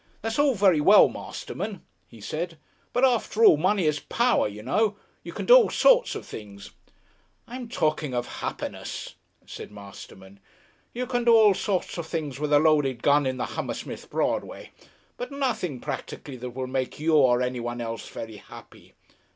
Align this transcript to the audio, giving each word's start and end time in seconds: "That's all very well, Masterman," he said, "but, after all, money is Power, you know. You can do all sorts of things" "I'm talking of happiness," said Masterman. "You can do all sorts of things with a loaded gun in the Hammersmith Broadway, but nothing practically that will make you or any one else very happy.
"That's 0.23 0.39
all 0.39 0.55
very 0.55 0.81
well, 0.81 1.09
Masterman," 1.09 1.83
he 2.07 2.19
said, 2.19 2.57
"but, 2.91 3.05
after 3.05 3.45
all, 3.45 3.55
money 3.55 3.85
is 3.85 3.99
Power, 3.99 4.47
you 4.47 4.63
know. 4.63 4.97
You 5.21 5.31
can 5.31 5.45
do 5.45 5.55
all 5.55 5.69
sorts 5.69 6.15
of 6.15 6.25
things" 6.25 6.71
"I'm 7.47 7.69
talking 7.69 8.15
of 8.15 8.37
happiness," 8.41 9.13
said 9.45 9.69
Masterman. 9.71 10.39
"You 10.91 11.05
can 11.05 11.23
do 11.25 11.35
all 11.35 11.53
sorts 11.53 11.99
of 11.99 12.07
things 12.07 12.39
with 12.39 12.51
a 12.51 12.57
loaded 12.57 13.03
gun 13.03 13.27
in 13.27 13.37
the 13.37 13.45
Hammersmith 13.45 14.09
Broadway, 14.09 14.71
but 15.17 15.31
nothing 15.31 15.79
practically 15.79 16.35
that 16.37 16.49
will 16.49 16.65
make 16.65 16.99
you 16.99 17.13
or 17.15 17.39
any 17.43 17.59
one 17.59 17.79
else 17.79 18.07
very 18.09 18.37
happy. 18.37 18.95